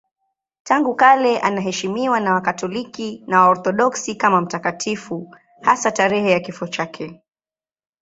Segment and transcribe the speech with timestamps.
[0.63, 7.21] Tangu kale anaheshimiwa na Wakatoliki na Waorthodoksi kama mtakatifu, hasa tarehe ya kifo chake.